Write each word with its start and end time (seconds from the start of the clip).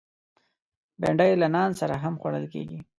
بېنډۍ 0.99 1.31
له 1.41 1.47
نان 1.55 1.71
سره 1.79 1.95
هم 2.03 2.13
خوړل 2.21 2.45
کېږي 2.53 2.79